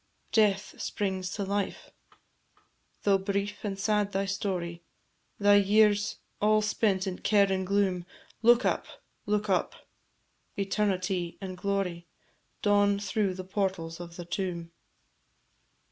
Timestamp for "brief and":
3.19-3.77